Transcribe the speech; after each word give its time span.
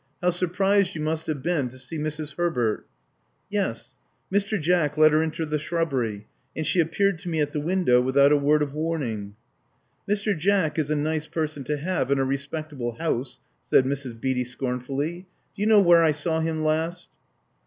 How. 0.19 0.31
surprised 0.31 0.95
you 0.95 1.01
must 1.01 1.27
have 1.27 1.43
been 1.43 1.69
to 1.69 1.77
see 1.77 1.99
Mrs. 1.99 2.35
Herbert!" 2.35 2.87
Yes. 3.51 3.97
Mr. 4.33 4.59
Jack 4.59 4.97
let 4.97 5.11
her 5.11 5.21
into 5.21 5.45
the 5.45 5.59
shrubbery; 5.59 6.25
and 6.55 6.65
she 6.65 6.79
appeared 6.79 7.19
to 7.19 7.29
me 7.29 7.39
at 7.39 7.51
the 7.51 7.59
window 7.59 8.01
without 8.01 8.31
a 8.31 8.35
word 8.35 8.63
of 8.63 8.73
warning." 8.73 9.35
'*Mr. 10.09 10.35
Jack 10.35 10.79
is 10.79 10.89
a 10.89 10.95
nice 10.95 11.27
person 11.27 11.63
to 11.65 11.77
have 11.77 12.09
in 12.09 12.17
a 12.17 12.25
respectable 12.25 12.93
house," 12.93 13.41
said 13.69 13.85
Mrs. 13.85 14.19
Beatty 14.19 14.43
scornfully. 14.43 15.27
''Do 15.55 15.61
you 15.61 15.67
knpw 15.67 15.83
where 15.83 16.01
I 16.01 16.13
saw 16.13 16.39
him 16.39 16.63
last?" 16.63 17.07